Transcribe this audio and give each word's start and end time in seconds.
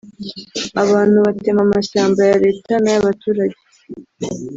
abantu 0.83 1.17
batema 1.25 1.61
amashyamba 1.67 2.21
ya 2.29 2.37
Leta 2.45 2.73
n’aya 2.81 3.05
baturage 3.07 3.59